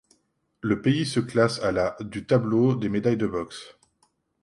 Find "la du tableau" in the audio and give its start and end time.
1.71-2.73